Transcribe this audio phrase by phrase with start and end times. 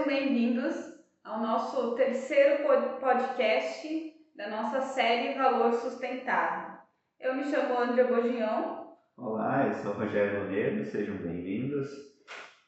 [0.00, 0.74] sejam bem-vindos
[1.22, 2.64] ao nosso terceiro
[3.00, 6.78] podcast da nossa série Valor Sustentável.
[7.18, 8.96] Eu me chamo André Bogião.
[9.16, 11.88] Olá, eu sou Rogério Moneiro, sejam bem-vindos.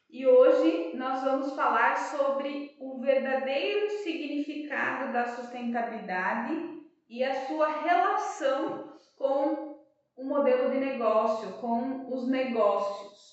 [0.09, 8.93] E hoje nós vamos falar sobre o verdadeiro significado da sustentabilidade e a sua relação
[9.17, 9.79] com
[10.15, 13.32] o modelo de negócio, com os negócios.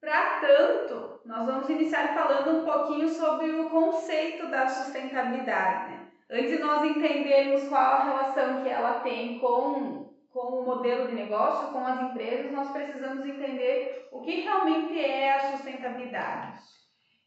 [0.00, 5.90] Para tanto, nós vamos iniciar falando um pouquinho sobre o conceito da sustentabilidade.
[5.90, 6.08] Né?
[6.30, 11.14] Antes de nós entendermos qual a relação que ela tem com, com o modelo de
[11.14, 16.60] negócio, com as empresas, nós precisamos entender o que realmente é a sustentabilidade.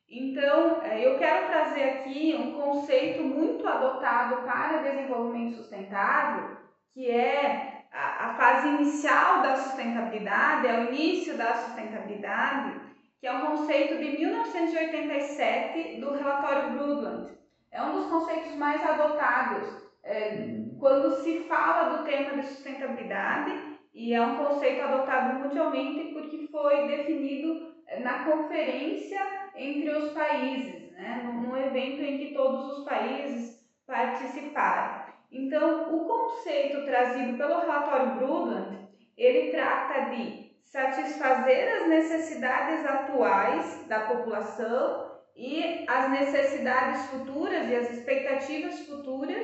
[0.10, 6.58] Então, é, eu quero trazer aqui um conceito muito adotado para desenvolvimento sustentável,
[6.94, 12.82] que é a, fase inicial da sustentabilidade, é o início da sustentabilidade,
[13.20, 17.32] que é um conceito de 1987 do relatório Brundtland.
[17.72, 24.14] É um dos conceitos mais adotados é, quando se fala do tema de sustentabilidade e
[24.14, 29.22] é um conceito adotado mundialmente porque foi definido é, na conferência
[29.56, 35.03] entre os países, né, num evento em que todos os países participaram.
[35.34, 44.02] Então, o conceito trazido pelo relatório Brundtland, ele trata de satisfazer as necessidades atuais da
[44.02, 49.44] população e as necessidades futuras e as expectativas futuras,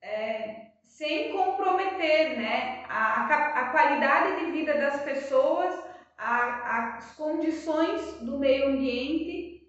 [0.00, 5.78] é, sem comprometer né, a, a qualidade de vida das pessoas,
[6.16, 9.68] a, as condições do meio ambiente,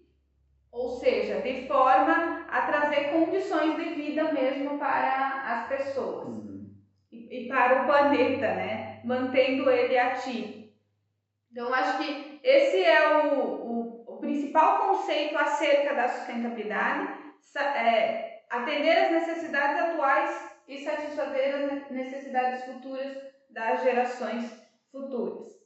[0.72, 6.69] ou seja, de forma a trazer condições de vida mesmo para as pessoas uhum.
[7.09, 8.99] e, e, para o planeta, né?
[9.05, 10.69] Mantendo ele ativo.
[11.49, 17.13] Então, acho que esse é o, o, o principal conceito acerca da sustentabilidade,
[17.57, 23.17] é, atender as necessidades atuais e satisfazer as necessidades futuras
[23.50, 24.51] das gerações
[24.91, 25.60] futuras.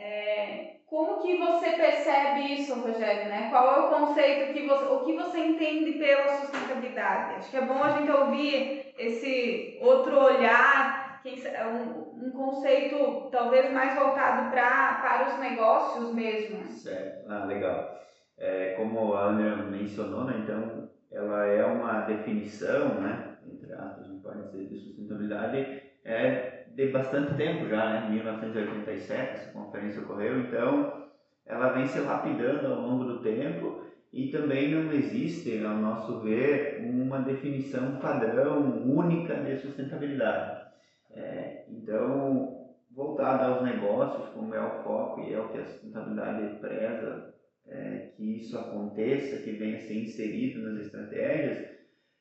[0.00, 3.28] É, como que você percebe isso, Rogério?
[3.28, 3.48] Né?
[3.50, 7.34] Qual é o conceito que você, o que você entende pela sustentabilidade?
[7.34, 13.98] Acho que é bom a gente ouvir esse outro olhar, um, um conceito talvez mais
[13.98, 16.64] voltado pra, para os negócios mesmo.
[16.68, 17.98] Certo, ah, legal.
[18.38, 24.44] É, como a Ana mencionou, né, então ela é uma definição, né, entre aspas, pode
[24.44, 28.08] dizer de sustentabilidade, é de bastante tempo já, né?
[28.08, 31.08] 1987 essa conferência ocorreu, então
[31.44, 36.78] ela vem se lapidando ao longo do tempo e também não existe, ao nosso ver,
[36.88, 40.68] uma definição padrão única de sustentabilidade.
[41.10, 46.60] É, então, voltada aos negócios, como é o foco e é o que a sustentabilidade
[46.60, 47.34] preza,
[47.66, 51.76] é, que isso aconteça, que venha a ser inserido nas estratégias,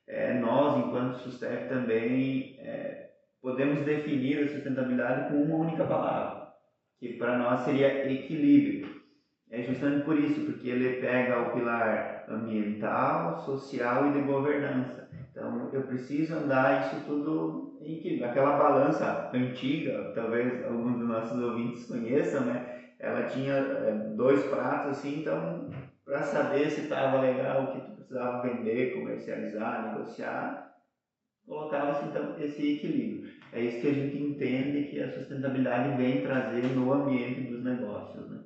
[0.07, 3.06] é, nós, enquanto Sustep, também é,
[3.47, 6.49] podemos definir a sustentabilidade com uma única palavra,
[6.99, 8.97] que para nós seria equilíbrio.
[9.49, 15.07] É justamente por isso, porque ele pega o pilar ambiental, social e de governança.
[15.31, 18.29] Então, eu preciso andar isso tudo em equilíbrio.
[18.29, 22.81] Aquela balança antiga, talvez alguns dos nossos ouvintes conheçam, né?
[22.99, 25.69] Ela tinha é, dois pratos assim, então,
[26.03, 30.67] para saber se estava legal o que tu precisava vender, comercializar, negociar,
[31.47, 33.36] colocava-se então esse equilíbrio.
[33.53, 38.29] É isso que a gente entende que a sustentabilidade vem trazer no ambiente dos negócios.
[38.29, 38.39] Né?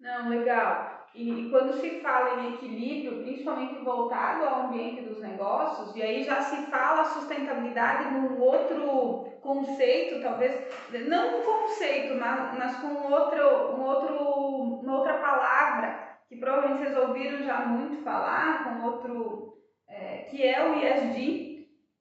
[0.00, 0.98] Não, legal.
[1.14, 6.40] E, quando se fala em equilíbrio, principalmente voltado ao ambiente dos negócios, e aí já
[6.40, 10.68] se fala sustentabilidade num outro conceito, talvez,
[11.08, 13.42] não um conceito, mas, mas com outro,
[13.76, 14.14] um outro,
[14.82, 19.54] uma outra palavra, que provavelmente vocês ouviram já muito falar, com outro,
[19.88, 21.47] é, que é o ISD,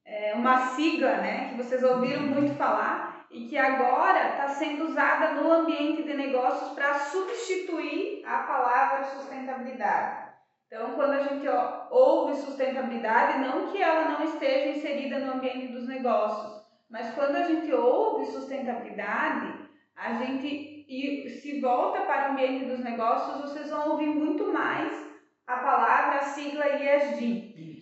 [0.08, 5.34] é uma sigla né, que vocês ouviram muito falar e que agora está sendo usada
[5.34, 10.28] no ambiente de negócios para substituir a palavra sustentabilidade.
[10.66, 11.46] Então, quando a gente
[11.92, 17.44] ouve sustentabilidade, não que ela não esteja inserida no ambiente dos negócios, mas quando a
[17.44, 19.54] gente ouve sustentabilidade,
[19.96, 25.06] a gente e se volta para o ambiente dos negócios, vocês vão ouvir muito mais
[25.46, 27.77] a palavra, a sigla ESG.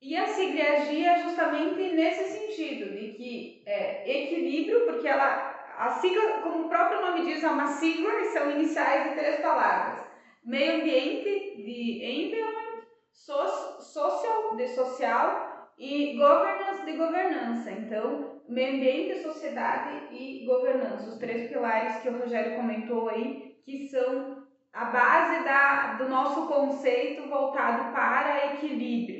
[0.00, 6.40] E a sinergia é justamente nesse sentido, de que é equilíbrio, porque ela, a sigla,
[6.42, 10.06] como o próprio nome diz, é uma sigla e são iniciais de três palavras.
[10.42, 15.50] Meio ambiente, de environment, so, social, de social,
[15.80, 17.70] e governance, de governança.
[17.70, 23.88] Então, meio ambiente, sociedade e governança, os três pilares que o Rogério comentou aí, que
[23.88, 29.19] são a base da, do nosso conceito voltado para equilíbrio.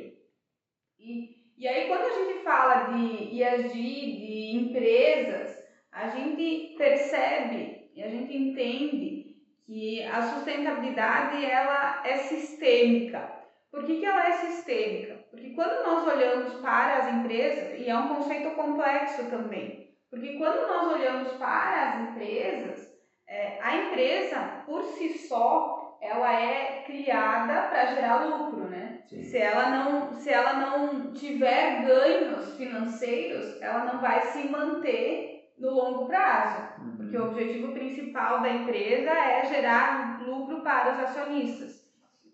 [1.00, 5.58] E, e aí, quando a gente fala de ESG, de empresas,
[5.90, 9.36] a gente percebe e a gente entende
[9.66, 13.40] que a sustentabilidade ela é sistêmica.
[13.70, 15.24] Por que, que ela é sistêmica?
[15.30, 20.66] Porque quando nós olhamos para as empresas, e é um conceito complexo também, porque quando
[20.66, 22.90] nós olhamos para as empresas,
[23.28, 29.00] é, a empresa por si só ela é criada para gerar lucro, né?
[29.06, 29.22] Sim.
[29.22, 35.70] Se ela não se ela não tiver ganhos financeiros, ela não vai se manter no
[35.70, 36.96] longo prazo, uhum.
[36.96, 41.86] porque o objetivo principal da empresa é gerar lucro para os acionistas.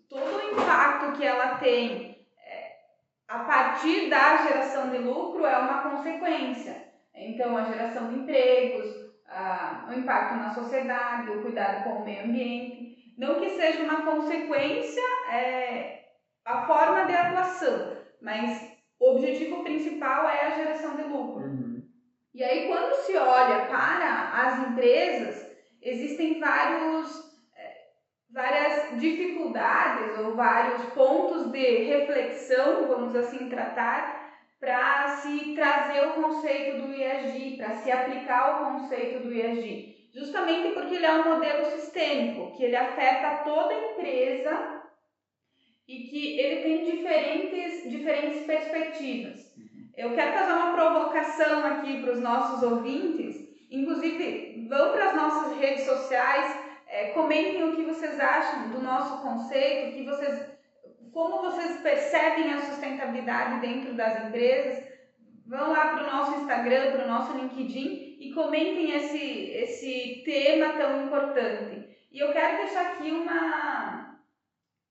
[0.09, 2.77] Todo o impacto que ela tem é,
[3.27, 6.87] a partir da geração de lucro é uma consequência.
[7.13, 8.95] Então, a geração de empregos,
[9.89, 12.86] o impacto na sociedade, o cuidado com o meio ambiente.
[13.17, 16.03] Não que seja uma consequência é,
[16.45, 21.45] a forma de atuação, mas o objetivo principal é a geração de lucro.
[21.45, 21.83] Uhum.
[22.33, 27.87] E aí, quando se olha para as empresas, existem vários, é,
[28.29, 34.27] várias dificuldades ou vários pontos de reflexão, vamos assim tratar,
[34.59, 39.96] para se trazer o conceito do IAG, para se aplicar o conceito do IAG.
[40.17, 44.81] Justamente porque ele é um modelo sistêmico, que ele afeta toda a empresa
[45.87, 49.55] e que ele tem diferentes, diferentes perspectivas.
[49.95, 55.57] Eu quero fazer uma provocação aqui para os nossos ouvintes, inclusive vão para as nossas
[55.59, 60.57] redes sociais, é, comentem o que vocês acham do nosso conceito, que vocês
[61.13, 64.83] como vocês percebem a sustentabilidade dentro das empresas?
[65.47, 70.73] Vão lá para o nosso Instagram, para o nosso LinkedIn e comentem esse, esse tema
[70.73, 71.87] tão importante.
[72.11, 74.19] E eu quero deixar aqui uma,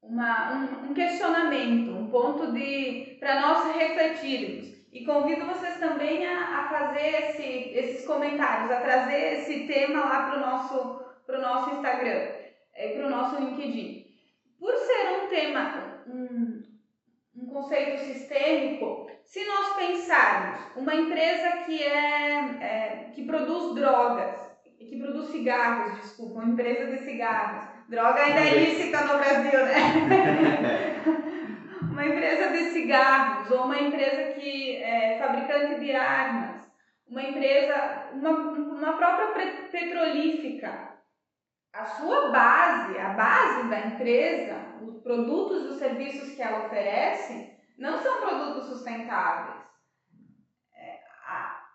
[0.00, 4.74] uma, um, um questionamento, um ponto de para nós refletirmos.
[4.90, 10.22] E convido vocês também a, a fazer esse, esses comentários, a trazer esse tema lá
[10.30, 12.30] para o nosso, nosso Instagram,
[12.74, 14.06] é, para o nosso LinkedIn.
[14.58, 16.62] Por ser um tema, um,
[17.36, 24.98] um conceito sistêmico, se nós pensarmos uma empresa que é, é, que produz drogas, que
[24.98, 31.02] produz cigarros, desculpa, uma empresa de cigarros, droga ainda é ilícita no Brasil, né?
[31.90, 36.70] uma empresa de cigarros ou uma empresa que é fabricante de armas,
[37.08, 39.26] uma empresa, uma, uma própria
[39.72, 40.94] petrolífica,
[41.72, 47.55] a sua base, a base da empresa, os produtos e os serviços que ela oferece,
[47.76, 49.56] não são produtos sustentáveis.
[50.74, 51.00] É,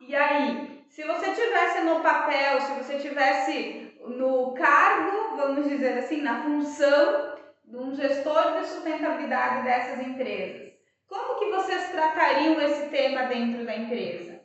[0.02, 6.22] e aí, se você tivesse no papel, se você tivesse no cargo, vamos dizer assim,
[6.22, 10.74] na função de um gestor de sustentabilidade dessas empresas,
[11.08, 14.42] como que vocês tratariam esse tema dentro da empresa?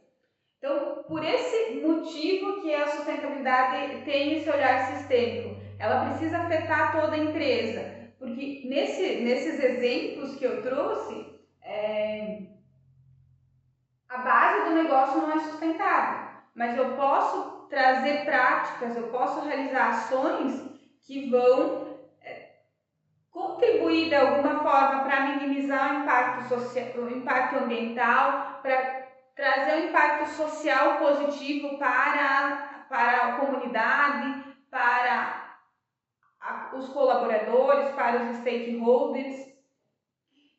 [0.59, 7.15] Então, por esse motivo que a sustentabilidade tem esse olhar sistêmico, ela precisa afetar toda
[7.15, 11.27] a empresa, porque nesse, nesses exemplos que eu trouxe,
[14.09, 19.89] a base do negócio não é sustentável, mas eu posso trazer práticas, eu posso realizar
[19.89, 20.65] ações
[21.03, 22.51] que vão é,
[23.31, 29.89] contribuir de alguma forma para minimizar o impacto, social, o impacto ambiental, para trazer um
[29.89, 35.57] impacto social positivo para, para a comunidade, para
[36.41, 39.46] a, os colaboradores, para os stakeholders.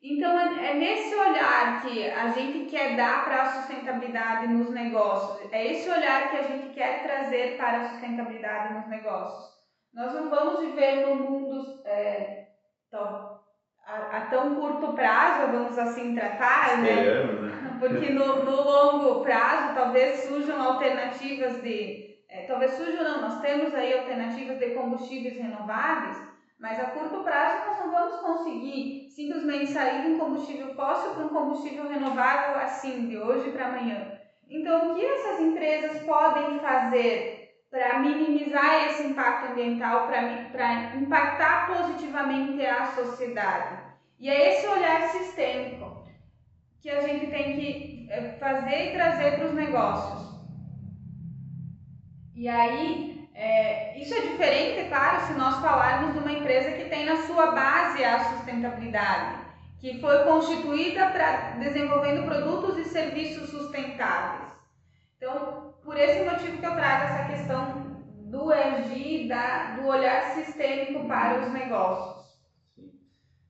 [0.01, 5.51] Então, é, é nesse olhar que a gente quer dar para a sustentabilidade nos negócios,
[5.51, 9.58] é esse olhar que a gente quer trazer para a sustentabilidade nos negócios.
[9.94, 12.46] Nós não vamos viver num mundo é,
[12.92, 13.39] tão,
[13.86, 17.24] a, a, tão curto prazo, vamos assim tratar, né?
[17.24, 17.77] Né?
[17.80, 22.08] Porque no, no longo prazo talvez surjam alternativas de.
[22.30, 26.18] É, talvez surjam não, nós temos aí alternativas de combustíveis renováveis,
[26.60, 31.26] mas a curto prazo nós não vamos conseguir simplesmente sair de um combustível fóssil para
[31.26, 34.20] um combustível renovável assim, de hoje para amanhã.
[34.50, 42.66] Então, o que essas empresas podem fazer para minimizar esse impacto ambiental, para impactar positivamente
[42.66, 43.78] a sociedade?
[44.20, 46.08] E é esse olhar sistêmico
[46.82, 50.37] que a gente tem que eh, fazer e trazer para os negócios.
[52.38, 57.03] E aí, é, isso é diferente, claro, se nós falarmos de uma empresa que tem
[57.03, 59.38] na sua base a sustentabilidade,
[59.79, 64.51] que foi constituída para desenvolvendo produtos e serviços sustentáveis.
[65.17, 67.98] Então, por esse motivo que eu trago essa questão
[68.29, 72.38] do ESG, da, do olhar sistêmico para os negócios.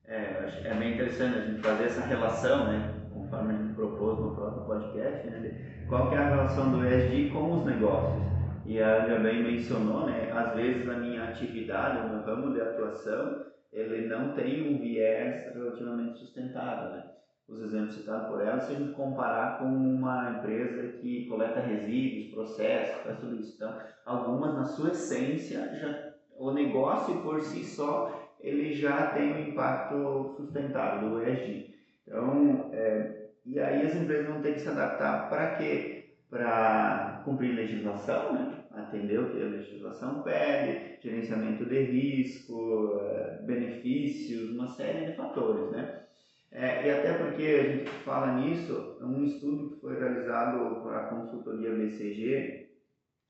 [0.06, 4.34] É, é bem interessante a gente fazer essa relação, né, conforme a gente propôs no
[4.34, 8.27] próprio podcast, né, qual que é a relação do ESG com os negócios.
[8.68, 12.60] E a Andrea bem mencionou, né, às vezes na minha atividade, no meu ramo de
[12.60, 17.04] atuação, ele não tem um viés relativamente sustentável, né
[17.48, 22.34] os exemplos citados por ela, se a gente comparar com uma empresa que coleta resíduos,
[22.34, 23.54] processa, faz tudo isso.
[23.56, 29.48] Então, algumas, na sua essência, já, o negócio por si só, ele já tem um
[29.48, 31.74] impacto sustentável do ESG.
[32.06, 36.16] Então, é, e aí as empresas vão ter que se adaptar para quê?
[36.28, 38.64] Para cumprir legislação, né?
[38.72, 45.70] atender o que a legislação pede, gerenciamento de risco, é, benefícios, uma série de fatores,
[45.70, 46.02] né?
[46.50, 51.00] É, e até porque a gente fala nisso, um estudo que foi realizado por a
[51.00, 52.68] consultoria BCG,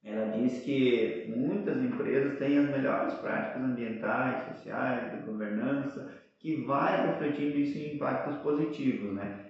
[0.05, 7.09] ela diz que muitas empresas têm as melhores práticas ambientais, sociais, de governança, que vai
[7.09, 9.47] refletindo isso em impactos positivos, né?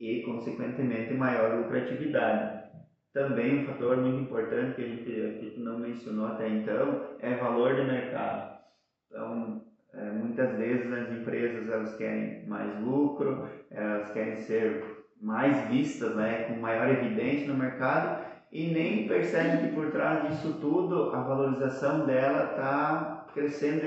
[0.00, 2.61] E, consequentemente, maior lucratividade.
[3.12, 7.82] Também um fator muito importante que a gente não mencionou até então é valor de
[7.82, 8.58] mercado.
[9.10, 16.16] Então, é, muitas vezes as empresas elas querem mais lucro, elas querem ser mais vistas,
[16.16, 21.22] né, com maior evidência no mercado e nem percebem que por trás disso tudo a
[21.22, 23.82] valorização dela está crescendo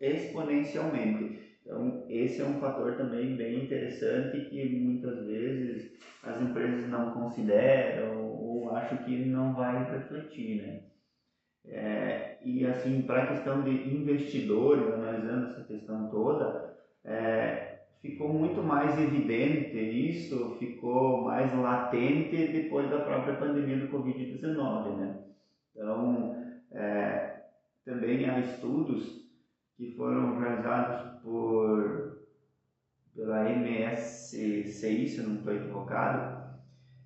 [0.00, 1.40] exponencialmente.
[1.64, 8.41] Então, esse é um fator também bem interessante que muitas vezes as empresas não consideram
[8.62, 10.80] ou acham que não vai refletir, né?
[11.64, 18.62] É, e assim, para a questão de investidores, analisando essa questão toda, é, ficou muito
[18.62, 24.96] mais evidente isso, ficou mais latente depois da própria pandemia do Covid-19.
[24.96, 25.18] Né?
[25.74, 26.36] Então,
[26.72, 27.42] é,
[27.84, 29.22] também há estudos
[29.76, 32.18] que foram realizados por,
[33.14, 36.31] pela MSCI, se eu não estou equivocado,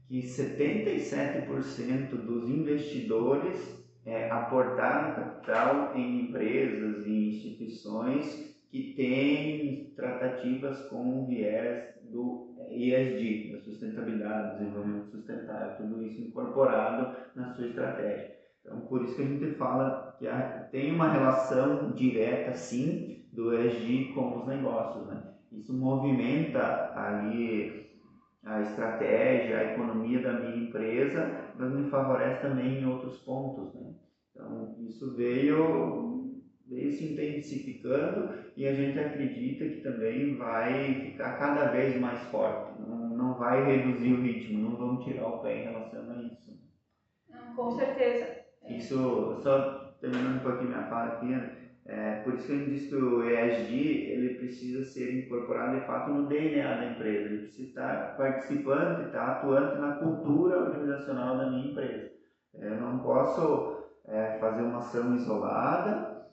[0.08, 11.22] que 77% dos investidores é, aportar capital em empresas e instituições que têm tratativas com
[11.22, 18.36] o viés do ESG, da sustentabilidade, desenvolvimento sustentável, tudo isso incorporado na sua estratégia.
[18.60, 20.26] Então, por isso que a gente fala que
[20.70, 25.06] tem uma relação direta, sim, do ESG com os negócios.
[25.06, 25.22] Né?
[25.52, 27.85] Isso movimenta ali
[28.46, 33.74] a estratégia, a economia da minha empresa, mas me favorece também em outros pontos.
[33.74, 33.92] Né?
[34.30, 41.72] Então, isso veio, veio se intensificando e a gente acredita que também vai ficar cada
[41.72, 45.64] vez mais forte, não, não vai reduzir o ritmo, não vamos tirar o pé em
[45.64, 46.56] relação a isso.
[47.56, 48.44] com certeza.
[48.68, 51.55] Isso, só terminando um pouquinho minha fala aqui, né?
[51.88, 56.10] É, por isso que gente diz que o ESG ele precisa ser incorporado de fato
[56.10, 61.70] no DNA da empresa, ele precisa estar participando, estar atuante na cultura organizacional da minha
[61.70, 62.10] empresa.
[62.56, 66.26] É, eu não posso é, fazer uma ação isolada,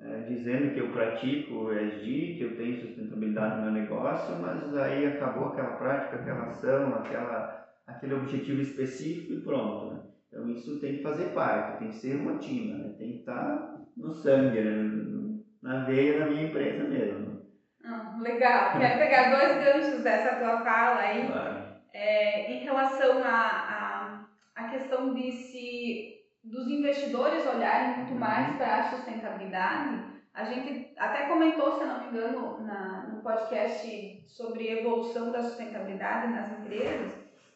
[0.00, 4.76] é, dizendo que eu pratico o ESG, que eu tenho sustentabilidade no meu negócio, mas
[4.76, 9.94] aí acabou aquela prática, aquela ação, aquela, aquele objetivo específico e pronto.
[9.94, 10.00] Né?
[10.28, 12.94] Então isso tem que fazer parte, tem que ser rotina, né?
[12.98, 15.38] tem que estar no sangue, né?
[15.60, 17.42] na veia da minha empresa mesmo.
[17.84, 21.26] Ah, legal, quero pegar dois ganchos dessa tua fala aí.
[21.26, 21.68] Claro.
[21.92, 24.24] É, em relação à a,
[24.56, 26.14] a, a, questão de se
[26.44, 28.20] dos investidores olharem muito uhum.
[28.20, 34.24] mais para a sustentabilidade, a gente até comentou, se não me engano, na, no podcast
[34.28, 37.12] sobre evolução da sustentabilidade nas empresas,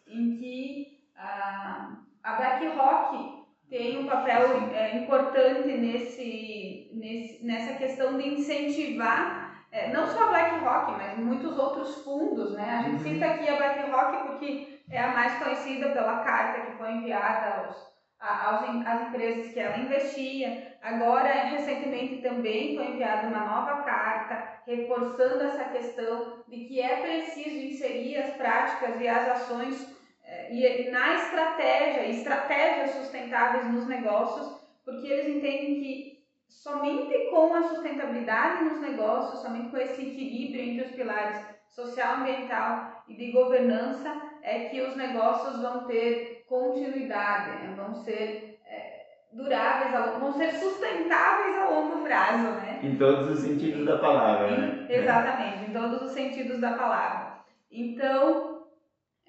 [0.09, 3.42] em que a, a BlackRock
[3.73, 10.26] tem um papel é, importante nesse, nesse, nessa questão de incentivar é, não só a
[10.26, 12.71] BlackRock, mas muitos outros fundos, né?
[12.71, 13.14] A gente uhum.
[13.14, 17.93] cita aqui a BlackRock porque é a mais conhecida pela carta que foi enviada aos
[18.21, 20.76] às empresas que ela investia.
[20.83, 27.57] Agora, recentemente também foi enviada uma nova carta reforçando essa questão de que é preciso
[27.57, 29.92] inserir as práticas e as ações
[30.33, 34.47] eh, e na estratégia, estratégias sustentáveis nos negócios,
[34.85, 40.85] porque eles entendem que somente com a sustentabilidade nos negócios, somente com esse equilíbrio entre
[40.85, 44.11] os pilares social, ambiental e de governança,
[44.43, 47.75] é que os negócios vão ter continuidade, né?
[47.77, 52.81] vão ser é, duráveis, vão ser sustentáveis a longo prazo, né?
[52.83, 54.87] Em todos os sentidos da palavra, né?
[54.89, 57.33] Exatamente, em todos os sentidos da palavra.
[57.71, 58.51] Então,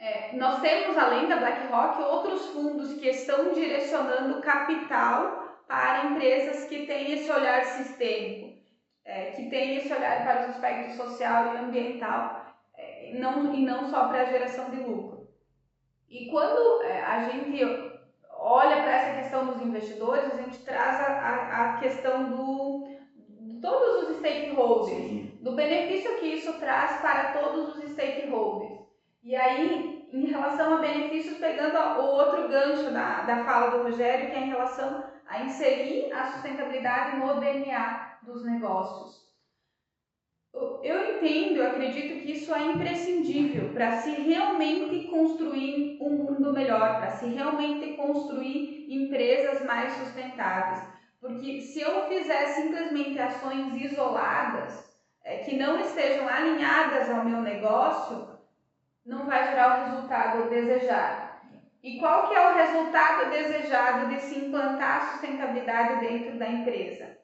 [0.03, 6.85] é, nós temos, além da BlackRock, outros fundos que estão direcionando capital para empresas que
[6.85, 8.61] têm esse olhar sistêmico,
[9.05, 13.89] é, que têm esse olhar para os aspectos social e ambiental, é, não, e não
[13.89, 15.29] só para a geração de lucro.
[16.09, 17.63] E quando é, a gente
[18.29, 23.61] olha para essa questão dos investidores, a gente traz a, a, a questão do, de
[23.61, 28.83] todos os stakeholders, do benefício que isso traz para todos os stakeholders.
[29.23, 34.29] E aí, em relação a benefícios, pegando o outro gancho da, da fala do Rogério,
[34.29, 39.23] que é em relação a inserir a sustentabilidade no DNA dos negócios.
[40.83, 46.99] Eu entendo, eu acredito que isso é imprescindível para se realmente construir um mundo melhor,
[46.99, 50.83] para se realmente construir empresas mais sustentáveis.
[51.19, 54.93] Porque se eu fizer simplesmente ações isoladas,
[55.23, 58.32] é, que não estejam alinhadas ao meu negócio,
[59.05, 61.33] não vai gerar o resultado desejado.
[61.83, 67.17] E qual que é o resultado desejado de se implantar a sustentabilidade dentro da empresa?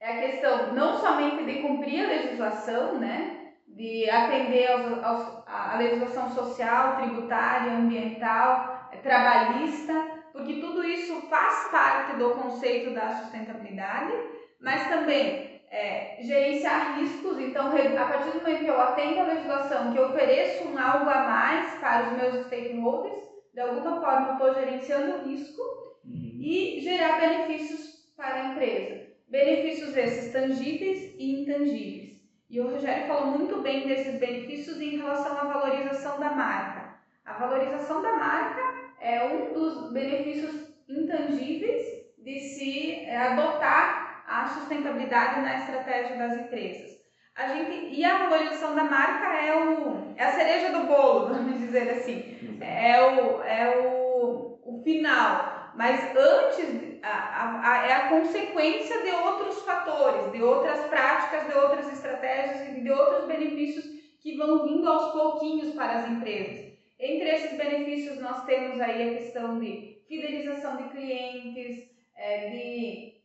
[0.00, 5.76] É a questão não somente de cumprir a legislação, né, de atender aos, aos, a
[5.78, 9.92] legislação social, tributária, ambiental, trabalhista,
[10.32, 14.12] porque tudo isso faz parte do conceito da sustentabilidade,
[14.60, 17.38] mas também é, gerenciar riscos.
[17.38, 21.08] Então, a partir do momento que eu atendo a legislação, que eu ofereço um algo
[21.08, 25.62] a mais para os meus stakeholders, de alguma forma eu estou gerenciando o risco
[26.04, 26.38] uhum.
[26.40, 29.06] e gerar benefícios para a empresa.
[29.28, 32.16] Benefícios esses tangíveis e intangíveis.
[32.48, 36.96] E o Rogério falou muito bem desses benefícios em relação à valorização da marca.
[37.24, 38.62] A valorização da marca
[39.00, 41.84] é um dos benefícios intangíveis
[42.18, 46.96] de se adotar a sustentabilidade na estratégia das empresas.
[47.34, 51.58] A gente, e a valorização da marca é, o, é a cereja do bolo, vamos
[51.58, 52.58] dizer assim.
[52.60, 55.56] É o, é o, o final.
[55.76, 61.92] Mas antes, a, a, é a consequência de outros fatores, de outras práticas, de outras
[61.92, 63.84] estratégias e de outros benefícios
[64.22, 66.72] que vão vindo aos pouquinhos para as empresas.
[66.98, 73.15] Entre esses benefícios, nós temos aí a questão de fidelização de clientes, é, de,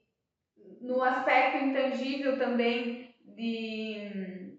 [0.82, 4.58] no aspecto intangível também, de,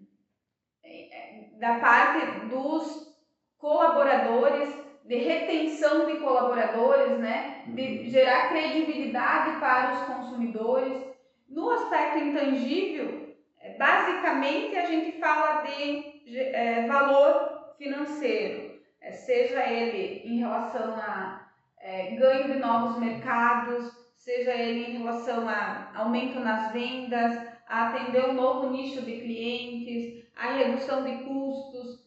[1.59, 3.13] da parte dos
[3.57, 4.69] colaboradores,
[5.05, 7.63] de retenção de colaboradores, né?
[7.67, 8.09] de uhum.
[8.09, 11.03] gerar credibilidade para os consumidores.
[11.49, 13.35] No aspecto intangível,
[13.77, 21.47] basicamente a gente fala de é, valor financeiro, é, seja ele em relação a
[21.79, 28.29] é, ganho de novos mercados, seja ele em relação a aumento nas vendas, a atender
[28.29, 32.03] um novo nicho de clientes, a redução de custos,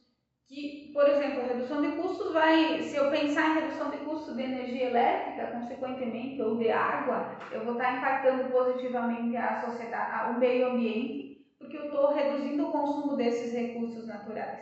[0.49, 4.35] que, por exemplo, a redução de custos vai, se eu pensar em redução de custo
[4.35, 10.39] de energia elétrica, consequentemente, ou de água, eu vou estar impactando positivamente a sociedade, o
[10.39, 14.61] meio ambiente, porque eu estou reduzindo o consumo desses recursos naturais.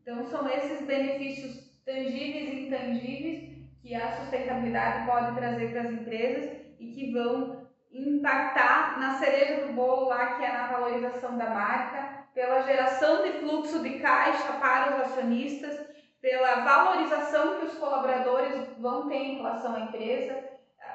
[0.00, 6.63] Então, são esses benefícios tangíveis e intangíveis que a sustentabilidade pode trazer para as empresas
[6.84, 12.24] e que vão impactar na cereja do bolo lá, que é na valorização da marca,
[12.34, 15.78] pela geração de fluxo de caixa para os acionistas,
[16.20, 20.42] pela valorização que os colaboradores vão ter em relação à empresa.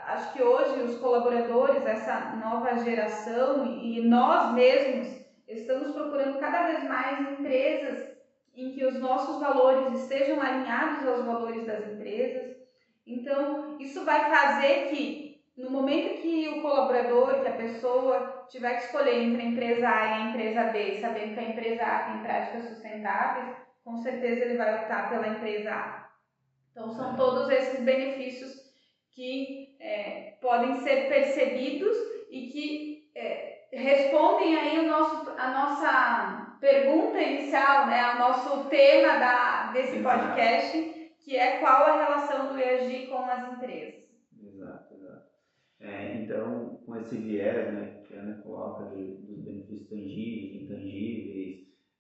[0.08, 5.08] Acho que hoje os colaboradores, essa nova geração e nós mesmos
[5.48, 8.10] estamos procurando cada vez mais empresas
[8.56, 12.58] em que os nossos valores estejam alinhados aos valores das empresas.
[13.06, 15.29] Então, isso vai fazer que
[15.60, 20.06] no momento que o colaborador, que a pessoa tiver que escolher entre a empresa A
[20.06, 24.58] e a empresa B, sabendo que a empresa A tem práticas sustentáveis, com certeza ele
[24.58, 26.10] vai optar pela empresa A.
[26.72, 28.54] Então, são todos esses benefícios
[29.12, 31.98] que é, podem ser percebidos
[32.30, 39.18] e que é, respondem aí o nosso, a nossa pergunta inicial, né, o nosso tema
[39.18, 44.09] da, desse podcast, que é qual a relação do ESG com as empresas.
[46.30, 51.58] Então, com esse viés né, que a Ana coloca de, dos benefícios tangíveis, intangíveis,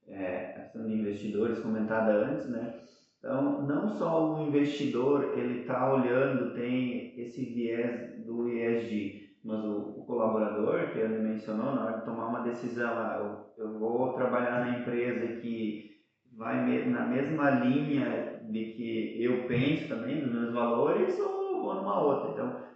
[0.07, 2.79] é, a questão de investidores comentada antes, né?
[3.17, 9.95] Então, não só o investidor ele está olhando, tem esse viés do ESG, mas o,
[9.97, 14.13] o, colaborador, que ele mencionou, na hora de tomar uma decisão, ah, eu, eu vou
[14.13, 15.89] trabalhar na empresa que
[16.37, 21.99] vai na mesma linha de que eu penso também, nos meus valores, ou vou numa
[21.99, 22.29] outra.
[22.31, 22.68] Então,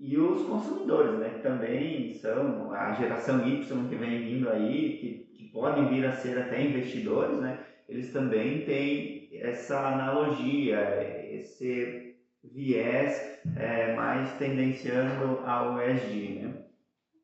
[0.00, 5.36] e os consumidores, né, que também são a geração Y que vem vindo aí, que,
[5.36, 10.78] que podem vir a ser até investidores, né, eles também têm essa analogia,
[11.34, 12.10] esse,
[12.42, 16.54] viés é, mais tendenciando ao ESG, né?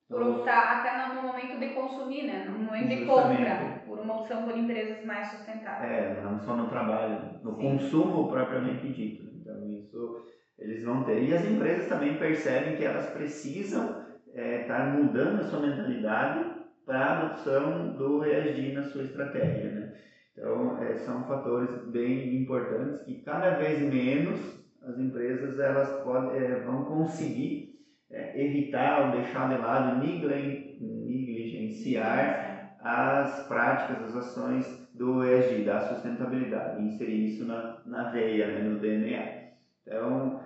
[0.08, 2.44] Por optar até no momento de consumir, né?
[2.48, 5.90] No momento de compra, por uma opção por empresas mais sustentáveis.
[5.90, 7.62] É, não só no trabalho, no Sim.
[7.62, 9.24] consumo propriamente dito.
[9.40, 10.22] Então isso
[10.59, 11.23] eles vão ter.
[11.23, 16.57] E as empresas também percebem que elas precisam é, estar tá mudando a sua mentalidade
[16.85, 19.92] para a adoção do ESG na sua estratégia, né?
[20.33, 24.38] Então, é, são fatores bem importantes que cada vez menos
[24.83, 27.75] as empresas elas podem, é, vão conseguir
[28.11, 36.83] é, evitar ou deixar de lado, negligenciar as práticas, as ações do ESG, da sustentabilidade,
[36.83, 39.45] inserir isso na, na veia, né, no DNA.
[39.87, 40.40] Então,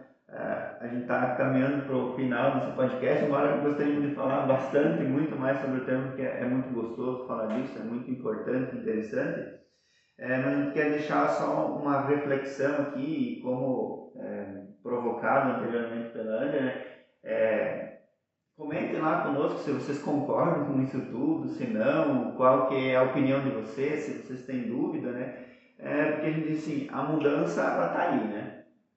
[0.80, 5.36] a gente está caminhando para o final desse podcast, embora gostaríamos de falar bastante, muito
[5.36, 9.58] mais sobre o tema, porque é muito gostoso falar disso, é muito importante, interessante.
[10.18, 16.32] É, mas a gente quer deixar só uma reflexão aqui, como é, provocado anteriormente pela
[16.32, 16.74] Ana, né?
[17.24, 17.92] É,
[18.56, 23.02] comentem lá conosco se vocês concordam com isso tudo, se não, qual que é a
[23.02, 25.32] opinião de vocês, se vocês têm dúvida, né?
[25.78, 28.49] É, porque a gente diz assim, a mudança está aí, né?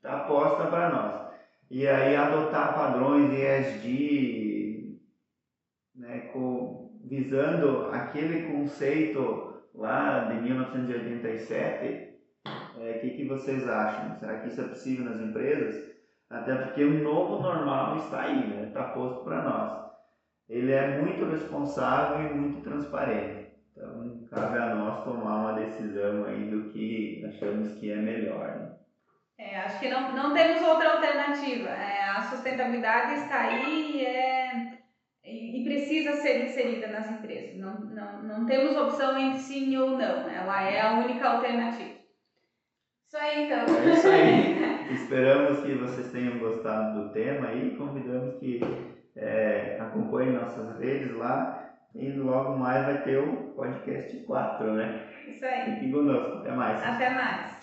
[0.03, 1.33] Está posta para nós.
[1.71, 4.99] E aí adotar padrões ESG,
[5.95, 12.19] né, com, visando aquele conceito lá de 1987,
[12.75, 14.17] o é, que, que vocês acham?
[14.19, 15.89] Será que isso é possível nas empresas?
[16.29, 18.65] Até porque o novo normal está aí, né?
[18.67, 19.83] está posto para nós.
[20.49, 23.53] Ele é muito responsável e muito transparente.
[23.71, 28.47] Então, cabe a nós tomar uma decisão aí do que achamos que é melhor.
[28.47, 28.82] Né?
[29.37, 31.69] É, acho que não, não temos outra alternativa.
[31.69, 34.77] É, a sustentabilidade está aí e, é,
[35.23, 37.57] e, precisa ser inserida nas empresas.
[37.57, 40.29] Não, não, não temos opção entre sim ou não.
[40.29, 42.03] Ela é a única alternativa.
[43.07, 43.59] Isso aí, então.
[43.59, 44.89] É isso aí.
[44.93, 48.59] Esperamos que vocês tenham gostado do tema e convidamos que
[49.15, 51.59] é, acompanhem nossas redes lá.
[51.95, 55.07] E logo mais vai ter o podcast 4, né?
[55.27, 55.75] Isso aí.
[55.75, 56.39] Fique conosco.
[56.39, 56.83] Até mais.
[56.83, 57.53] Até mais.